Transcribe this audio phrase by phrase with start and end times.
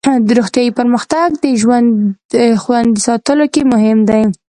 [0.37, 1.89] روغتیایي پرمختګ د ژوند
[2.61, 4.21] خوندي ساتلو کې مهم دی.